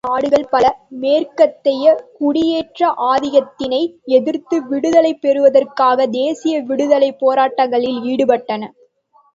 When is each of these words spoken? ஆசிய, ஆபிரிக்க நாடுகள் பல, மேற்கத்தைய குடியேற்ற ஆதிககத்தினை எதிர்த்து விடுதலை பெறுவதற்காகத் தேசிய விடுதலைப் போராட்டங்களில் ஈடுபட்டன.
ஆசிய, 0.03 0.09
ஆபிரிக்க 0.09 0.29
நாடுகள் 0.29 0.51
பல, 0.51 0.67
மேற்கத்தைய 1.01 1.83
குடியேற்ற 2.13 2.79
ஆதிககத்தினை 3.09 3.81
எதிர்த்து 4.11 4.57
விடுதலை 4.67 5.13
பெறுவதற்காகத் 5.17 6.13
தேசிய 6.13 6.63
விடுதலைப் 6.63 7.21
போராட்டங்களில் 7.21 7.99
ஈடுபட்டன. 8.05 8.63